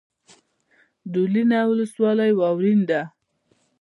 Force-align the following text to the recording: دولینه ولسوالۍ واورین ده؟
دولینه 1.13 1.59
ولسوالۍ 1.71 2.31
واورین 2.39 2.79
ده؟ 2.89 3.01